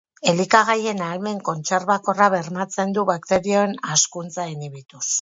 Elikagaien 0.29 1.03
ahalmen 1.07 1.41
kontserbakorra 1.51 2.31
bermatzen 2.37 2.99
du 2.99 3.07
bakterioen 3.13 3.81
hazkuntza 3.93 4.53
inhibituz. 4.59 5.09